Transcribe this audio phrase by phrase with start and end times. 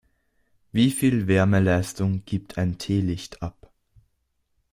[0.71, 3.71] Wie viel Wärmeleistung gibt ein Teelicht ab?